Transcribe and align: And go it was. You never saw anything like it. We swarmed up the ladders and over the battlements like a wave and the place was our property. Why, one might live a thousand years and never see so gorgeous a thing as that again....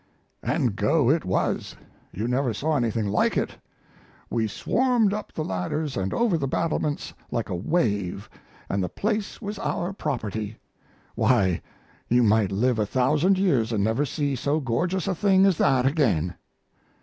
And 0.41 0.75
go 0.75 1.11
it 1.11 1.23
was. 1.25 1.75
You 2.11 2.27
never 2.27 2.55
saw 2.55 2.75
anything 2.75 3.05
like 3.09 3.37
it. 3.37 3.55
We 4.31 4.47
swarmed 4.47 5.13
up 5.13 5.31
the 5.31 5.43
ladders 5.43 5.95
and 5.95 6.11
over 6.11 6.39
the 6.39 6.47
battlements 6.47 7.13
like 7.29 7.49
a 7.49 7.55
wave 7.55 8.27
and 8.67 8.81
the 8.83 8.89
place 8.89 9.43
was 9.43 9.59
our 9.59 9.93
property. 9.93 10.57
Why, 11.13 11.61
one 12.09 12.27
might 12.27 12.51
live 12.51 12.79
a 12.79 12.85
thousand 12.87 13.37
years 13.37 13.71
and 13.71 13.83
never 13.83 14.03
see 14.03 14.35
so 14.35 14.59
gorgeous 14.59 15.07
a 15.07 15.13
thing 15.13 15.45
as 15.45 15.59
that 15.59 15.85
again.... 15.85 16.33